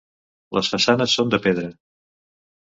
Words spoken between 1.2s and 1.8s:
de pedra.